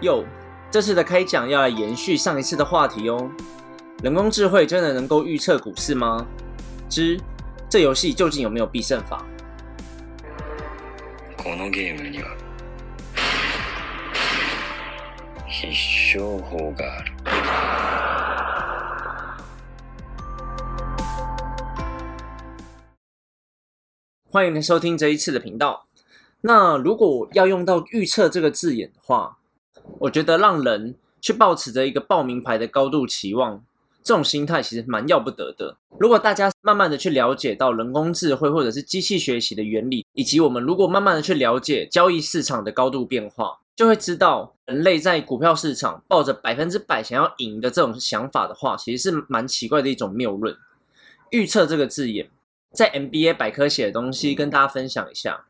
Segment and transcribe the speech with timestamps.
[0.00, 0.24] 又
[0.70, 3.30] 这次的开讲要来延续上一次的话题哦。
[4.02, 6.26] 人工智慧真的能够预测股市吗？
[6.88, 7.20] 之
[7.68, 9.22] 这游戏究竟有没有必胜法？
[11.36, 12.28] このゲームには
[15.48, 17.12] 必勝法がある。
[24.28, 25.86] 欢迎收听这一次的频道。
[26.40, 29.38] 那如果要用到预测这个字眼的话，
[29.99, 33.63] 我觉得让人去抱持着一个报名牌的高度期望，
[34.03, 35.77] 这种心态其实蛮要不得的。
[35.99, 50.55] 如果大家慢慢的去了解到人工智慧或者是机器学习的原理，以及我们如果慢慢的去了解交易市场的高度变化，就会知道人类在股票市场抱着百分之百想要赢的这种想法的话，其实是蛮奇怪的一种谬论。
[51.31, 52.29] 预测这个字眼。
[52.73, 55.45] 在 MBA 百科写的东西跟大家分享一下，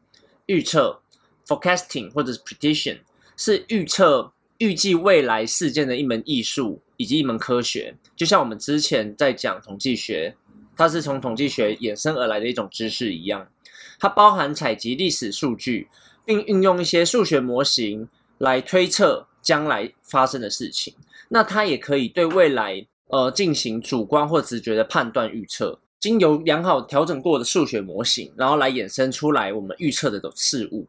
[0.45, 1.01] 预测
[1.45, 2.99] （forecasting） 或者是 prediction
[3.35, 7.95] 是预测、预计未来事件的一门艺术以及一门科学。
[8.15, 10.35] 就像我们之前在讲统计学，
[10.75, 13.47] 它是从统计学衍生而来的一种知识一样，
[13.99, 15.87] 它包含采集历史数据，
[16.25, 18.07] 并运用一些数学模型
[18.39, 20.93] 来推测将来发生的事情。
[21.29, 25.79] 那它也可以对未来呃进行主观或直觉的判断预测。
[25.99, 30.87] 经由良好调整过的数学模型，然后来衍生出来我们预测的事物。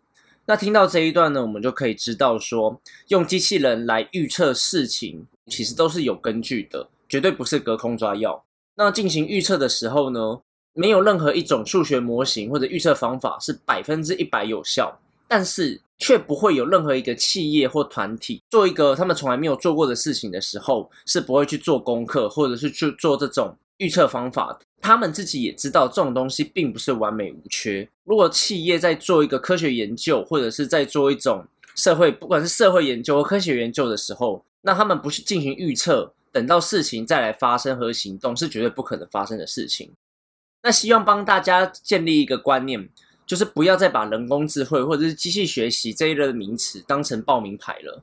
[0.48, 8.42] 那听到这一段呢，我们就可以知道说，用机器人来预测事情，其实都是有根据的，绝对不是隔空抓药。
[8.74, 10.40] 那进行预测的时候呢，
[10.72, 24.60] 没有任何一种数学模型或者预测方法是百分之一百有效，但是却不会有任何一个企业或团体做一个他们从来没有做过的事情的时候，是不会去做功课，或者是去做这种预测方法的。
[24.80, 27.88] 他们自己也知道这种东西并不是完美无缺。
[28.04, 39.92] 如果企业在做一个科学研究，或者是在做一种社会，不管是社会研究或科学研究的时候，那他们不是进行预测，等到事情再来发生和行动，是绝对不可能发生的事情。
[40.62, 42.88] 那希望帮大家建立一个观念，
[43.26, 48.02] 就是不要再把人工智慧或者是机器学习这一类的名词当成报名牌了。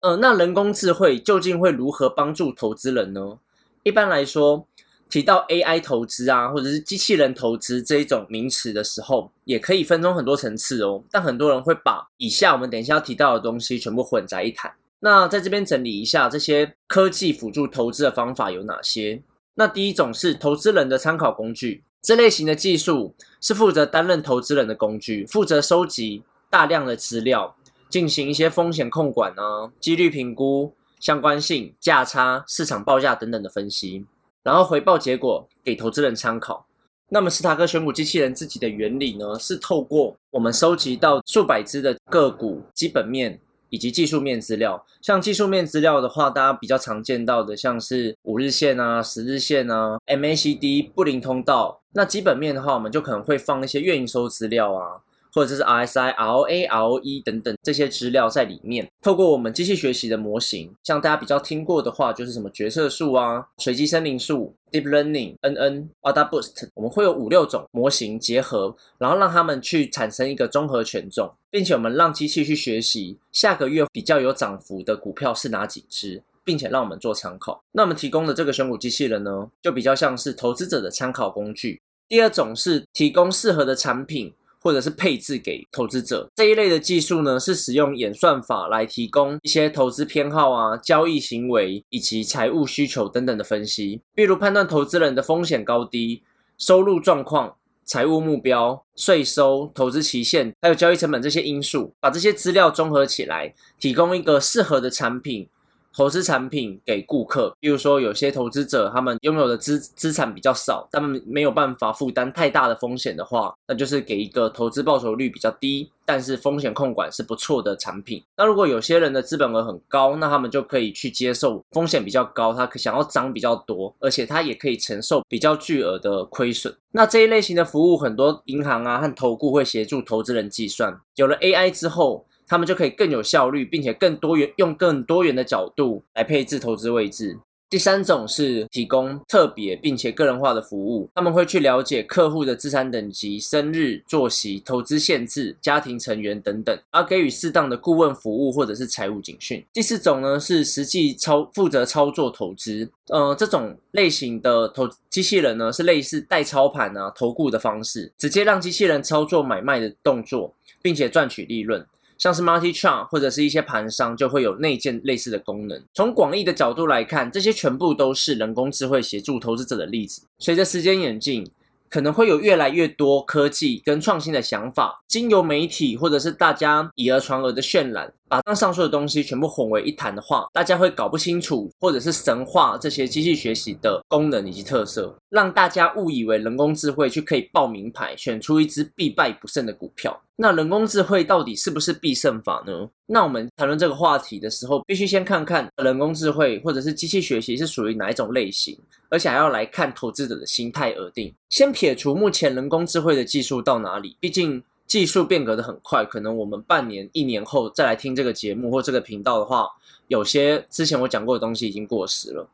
[0.00, 3.38] 呃，那人工智慧究竟会如何帮助投资人呢？
[3.84, 4.66] 一般来说，
[5.12, 11.04] 提到 AI 投资啊，或者是机器人投资这一种名词的时候，也可以分成很多层次哦。
[11.10, 14.72] 但很多人会把以下我们等一下要提到的东西全部混在一谈。
[15.00, 19.20] 那在这边整理一下这些科技辅助投资的方法有哪些？
[19.56, 27.54] 那第一种是投资人的参考工具，这类型的技术是负责担任投资人的工具，负责收集大量的资料，
[27.90, 34.06] 进行一些风险控管啊、几率评估、相关性、价差、市场报价等等的分析。
[34.42, 36.66] 然后回报结果给投资人参考。
[37.08, 43.38] 那么斯塔克选股机器人自己的原理呢，是透过我们收集到数百只的个股基本面
[43.68, 44.82] 以及技术面资料。
[45.02, 51.82] 像技术面资料的话，大家比较常见到的像是五日线啊、十日线啊、MACD 布林通道。
[51.92, 55.02] 那基本面的话，我们就可能会放一些月营收资料啊。
[55.32, 77.62] 或者是 RSI、ROA、ROE 等等这些资料在里面，透过我们机器学习的模型，像大家比较听过的话，就是什么决策树啊、随机森林树、Deep Learning、NN、ADA Boost，我们会有五六种模型结合，然后让他们去产生一个综合权重，并且我们让机器去学习下个月比较有涨幅的股票是哪几只，并且让我们做参考。
[77.72, 81.80] 那我们提供的这个选股机器人呢，就比较像是投资者的参考工具。
[82.08, 84.34] 第二种是提供适合的产品。
[84.62, 96.22] 或者是配置给投资者这一类的技术呢，是使用演算法来提供一些投资偏好啊、交易行为以及财务需求等等的分析，例如判断投资人的风险高低、
[96.56, 105.48] 收入状况、财务目标、税收、投资期限，还有交易成本这些因素，把这些资料综合起来，提供一个适合的产品。
[105.94, 118.22] 投资产品给顾客，比如说有些投资者他们拥有的资资产比较少，他们没有办法负担太大的风险的话，那就是给一个投资报酬率比较低，但是风险控管是不错的产品。
[118.36, 126.74] 那如果有些人的资本额很高，那他们就可以去接受风险比较高，他想要涨比较多，而且他也可以承受比较巨额的亏损。
[126.92, 130.98] 那这一类型的服务，很多银行啊和投顾会协助投资人计算。
[131.16, 132.26] 有了 AI 之后。
[132.52, 137.34] 他们就可以更有效率，并且更多元，用更多元的角度来配置投资位置。
[137.70, 149.64] 第三种是提供特别并且个人化的服务，他们会去了解客户的资产等级、生日、作息、投资限制、家庭成员等等，而给予适当的顾问服务或者是财务警讯。
[149.72, 161.82] 第四种呢是实际操负责操作投资，呃，这种类型的投机器人呢是类似代操盘啊、投顾的方式，直接让机器人操作买卖的动作，并且赚取利润。
[162.22, 165.82] 像是 Multi Chain 或者是一些盘商就会有内建类似的功能。
[165.92, 170.22] 从广义的角度来看，这些全部都是人工智慧协助投资者的例子。
[170.38, 171.44] 随着时间演进，
[171.88, 190.18] 可能会有越来越多科技跟创新的想法，经由媒体或者是大家以讹传讹的渲染，把刚上述的东西全部混为一谈的话，大家会搞不清楚，或者是神化这些机器学习的功能以及特色，让大家误以为人工智慧就可以报名牌，选出一只必败不胜的股票。
[190.36, 192.88] 那人工智慧到底是不是必胜法呢？
[193.04, 198.74] 那我们谈论这个话题的时候，必须先看看人工智慧或者是机器学习是属于哪一种类型，
[199.10, 201.34] 而且还要来看投资者的心态而定。
[201.50, 209.66] 先撇除目前人工智慧的技术到哪里，毕竟技术变革的很快，可能我们半年、一年后再来听这个节目或这个频道的话，
[210.08, 212.48] 有些之前我讲过的东西已经过时了。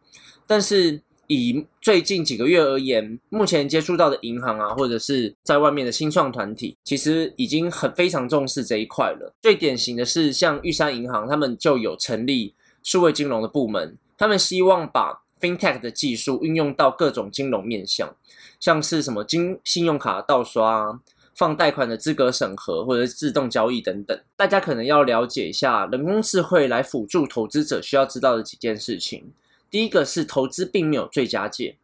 [0.47, 9.35] 但是以最近几个月而言，目前接触到的银行啊，或者是在外面的新创团体，其实已经很非常重视这一块了。
[9.43, 18.15] 最典型的是像玉山银行，他们就有成立数位金融的部门，他们希望把 FinTech 的技术运用到各种金融面向，
[18.59, 20.99] 像是什么金信用卡盗刷、
[21.39, 24.21] 放贷款的资格审核，或者自动交易等等。
[24.35, 29.33] 大家可能要了解一下人工智慧来辅助投资者需要知道的几件事情。
[29.71, 31.77] 第一个是投资并没有最佳解，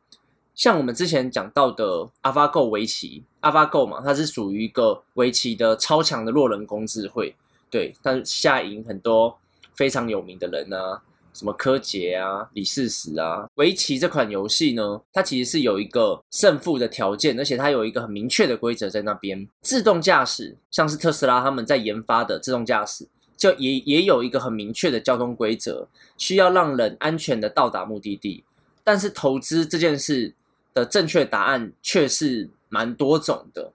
[0.57, 7.37] 像我们之前讲到的 AlphaGo 围棋，AlphaGo 嘛，它是属于一个围棋的超强的弱人工智慧，
[7.71, 9.39] 对，但下赢很多
[9.77, 11.01] 非常有名的人啊，
[11.35, 13.47] 什么柯洁啊、李世石啊。
[13.57, 19.47] 围棋这款游戏呢，它其实是有一个胜负的条件，而且它有一个很明确的规则在那边。
[19.61, 23.07] 自动驾驶，像是特斯拉他们在研发的自动驾驶。
[23.37, 28.45] 就也也有一个很明确的交通规则，需要让人安全的到达目的地。
[28.85, 30.33] 但是投资这件事
[30.73, 33.73] 的正确答案却是蛮多种的。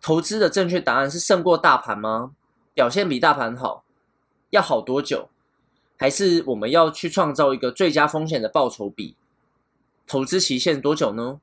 [0.00, 2.32] 投资的正确答案是胜过大盘吗？
[2.74, 3.84] 表现比大盘好，
[4.48, 5.28] 要好多久？
[6.02, 9.14] 还是我们要去创造一个最佳风险的报酬比？
[10.04, 11.40] 投资期限多久呢？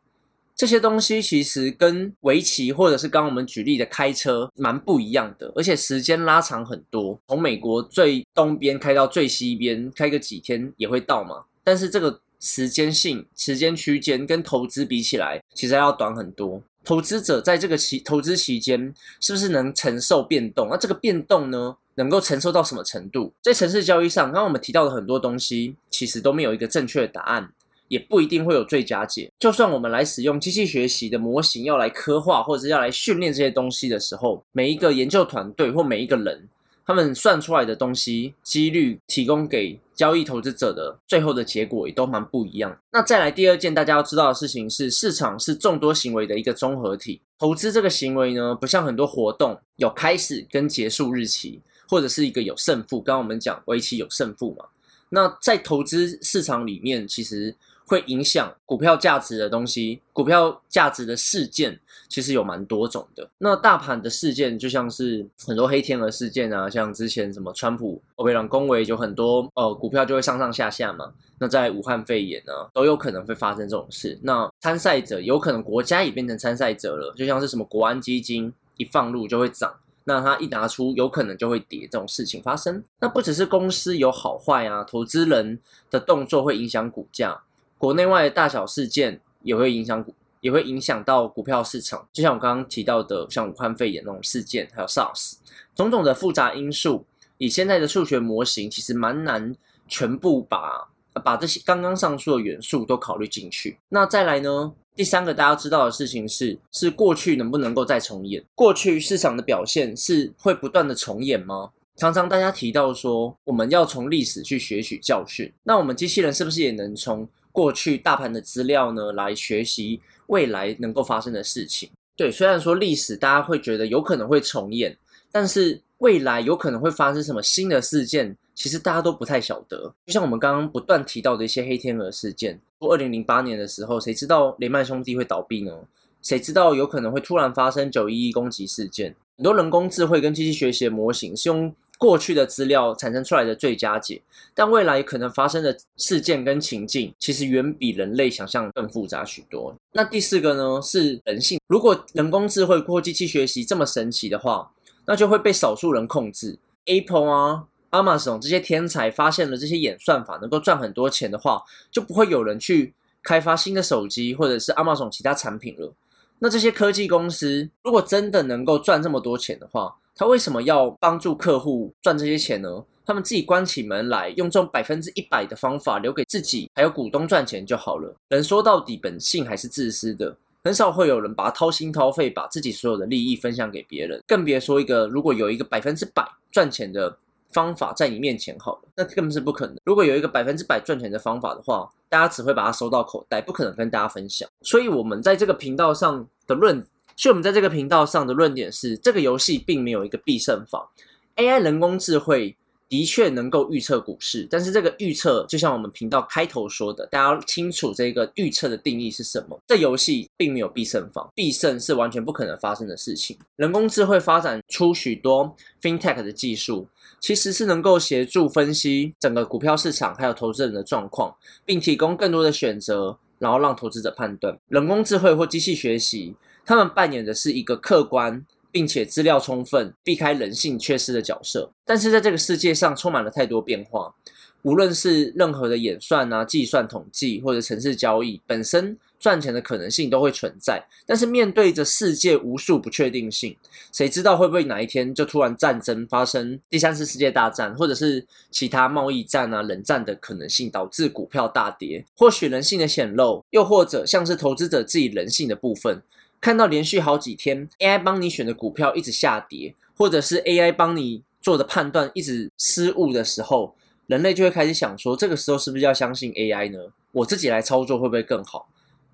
[0.53, 7.17] 这些东西其实跟围棋或者是刚刚我们举例的开车蛮不一样的，而且时间拉长很多。
[7.29, 11.45] 从美国最东边开到最西边，开个几天也会到嘛。
[11.63, 16.61] 但是这个时间性、时间区间跟投资比起来，其实要短很多。
[16.89, 20.69] 投资者在这个期投资期间，是不是能承受变动？
[20.71, 23.31] 那这个变动呢，能够承受到什么程度？
[23.43, 27.47] 在城市交易上，刚刚我们提到的很多东西，其实都没有一个正确的答案。
[27.89, 29.31] 也不一定会有最佳解。
[29.37, 36.49] 就算我们来使用机器学习的模型，要来刻画或者要来训练这些东西的时候，每一个研究团队或每一个人，
[36.89, 42.75] 他们算出来的东西几率提供给交易投资者的最后的结果也都蛮不一样。
[42.91, 47.21] 那再来第二件大家要知道的事情是，市场是众多行为的一个综合体。
[47.37, 52.99] 投资这个行为呢，不像很多活动有开始跟结束日期，或者是一个有胜负。
[52.99, 54.65] 刚刚我们讲围棋有胜负嘛？
[55.09, 57.55] 那在投资市场里面，其实。
[57.89, 63.27] 会影响股票价值的东西，股票价值的事件其实有蛮多种的。
[63.39, 71.11] 那大盘的事件就像是很多黑天鹅事件啊，像之前什么川普、欧佩朗恭维，就很多呃股票就会上上下下嘛。
[71.39, 74.19] 那在武汉肺炎呢，都有可能会发生这种事。
[74.21, 82.83] 那参赛者有可能国家也变成参赛者了，就像是什么国安基金一放入就会涨，那它一拿出有可能就会跌，这种事情发生。
[82.99, 87.41] 那不只是公司有好坏啊，投资人的动作会影响股价。
[87.79, 92.05] 国内外的大小事件也会影响股，也会影响到股票市场。
[92.11, 95.35] 就像我刚刚提到的，像武汉肺炎那种事件，还有 SARS，
[95.73, 97.05] 种种的复杂因素，
[97.37, 99.55] 以现在的数学模型，其实蛮难
[99.87, 100.89] 全部把
[101.23, 103.79] 把这些刚刚上述的元素都考虑进去。
[103.87, 104.73] 那再来呢？
[104.93, 108.43] 第三个大家知道的事情是，是过去能不能够再重演？
[108.53, 111.69] 过去市场的表现是会不断的重演吗？
[111.95, 115.49] 常常大家提到说，我们要从历史去学取教训。
[115.63, 117.25] 那我们机器人是不是也能从？
[117.59, 121.89] 过去大盘的资料呢，来学习未来能够发生的事情。
[122.15, 124.97] 对，虽然说历史大家会觉得有可能会重演，
[125.29, 129.93] 但是未来有可能会发生什么新的事件，其实大家都不太晓得。
[130.05, 135.73] 就像我们刚刚不断提到的一些黑天鹅事件，说二零零八年的时候，谁知道雷曼兄弟会倒闭呢？
[136.21, 139.13] 谁知道有可能会突然发生九一一攻击事件？
[139.35, 141.75] 很多人工智慧跟机器学习的模型是用。
[141.99, 144.21] 过去的资料产生出来的最佳解，
[144.55, 149.75] 但未来可能发生的事件跟情境，其实远比人类想象更复杂许多。
[149.91, 151.59] 那第四个呢，是人性。
[151.67, 154.71] 如果人工智慧或机器学习这么神奇的话，
[155.05, 156.57] 那就会被少数人控制。
[156.85, 165.93] Apple 啊、Amazon 这些天才发现了这些演算法能够赚很多钱的话，就不会有人去开发新的手机或者是 Amazon 其他产品了。
[166.39, 172.69] 那这些科技公司如果真的能够赚这么多钱的话，他为什么要帮助客户赚这些钱呢？
[173.05, 178.13] 他们自己关起门来，用这种百分之一百的方法留给自己还有股东赚钱就好了。
[178.27, 180.35] 人说到底，本性还是自私的，
[180.65, 187.17] 很少会有人把掏心掏肺，把自己所有的利益分享给别人，更别说一个如果有一个百分之百赚钱的
[187.53, 189.77] 方法在你面前好了，那根本是不可能。
[189.85, 194.49] 如果有一个百分之百赚钱的方法的话，大家只会把它收到口袋，不可能跟大家分享。
[194.63, 196.85] 所以，我们在这个频道上的论，
[197.19, 200.89] 所以我们在这个频道上的论点是，这个游戏并没有一个必胜法
[201.35, 202.55] ，AI 人工智慧。
[202.87, 209.55] 的确能够预测股市，但是这个预测就像我们频道开头说的，大家要清楚这个预测的定义是什么。
[209.67, 213.37] 这游戏并没有必胜法，必胜是完全不可能发生的事情。
[213.57, 216.87] 人工智慧发展出许多 FinTech 的技术，
[217.19, 224.57] 其实是能够协助分析整个股票市场还有投资人的状况，并提供更多的选择，然后让投资者判断。
[224.67, 226.33] 人工智慧或机器学习，
[226.65, 228.45] 他们扮演的是一个客观。
[228.71, 231.71] 并且资料充分，避开人性缺失的角色。
[231.83, 234.13] 但是在这个世界上充满了太多变化，
[234.61, 240.85] 无论是任何的演算啊、计算、统计或者城市交易，本身赚钱的可能性都会存在。
[241.07, 243.57] 但是面对着世界无数不确定性，
[243.91, 252.05] 谁知道会不会哪一天就突然战争发生，第三次世界大战，或者是其他贸易战啊、冷战的可能性，导致股票大跌？
[252.15, 255.99] 或许人性的显露，又或者像是投资者自己人性的部分。
[256.41, 263.75] 看到连续好几天 AI 帮你选的股票一直下跌，或者是 AI 帮你做的判断一直失误的时候，
[264.07, 266.79] 人类就会开始想说：这个时候是不是要相信 AI 呢？
[267.11, 268.69] 我自己来操作会不会更好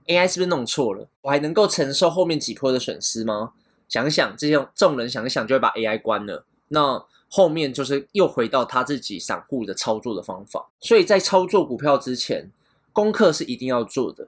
[0.08, 1.08] ？AI 是不是弄错了？
[1.22, 3.54] 我还能够承受后面几波的损失吗？
[3.88, 10.68] 想想这些众人想一想就会把 AI 关了，那后面就是又回到他自己散户的操作的方法。
[10.80, 12.52] 所以在操作股票之前，
[12.94, 14.28] 功课是一定要做的。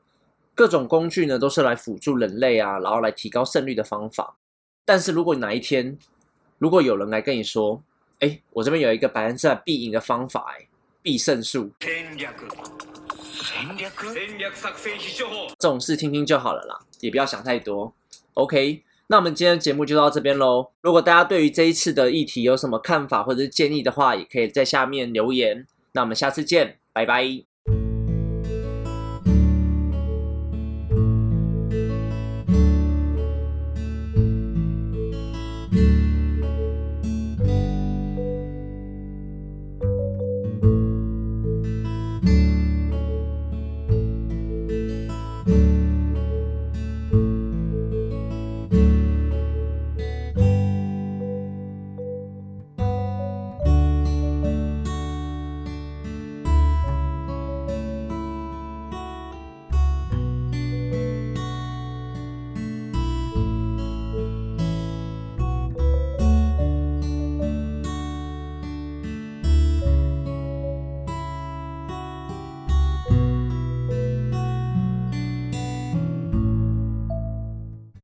[0.58, 4.36] 各种工具呢，都是来辅助人类啊，然后来提高胜率的方法。
[4.84, 5.96] 但是如果哪一天，
[6.58, 7.84] 如果有人来跟你说，
[8.22, 10.68] 哎，我这边有一个百分之百必赢的方法，哎，
[11.04, 11.70] 必胜术，
[15.60, 17.94] 这种事听听就好了啦，也不要想太多。
[18.34, 20.72] OK，那我们今天的节目就到这边喽。
[20.82, 25.68] 如果大家对于这一次的议题有什么看法或者是建议的话，也可以在下面留言。
[25.92, 27.57] 那我们下次见，拜拜。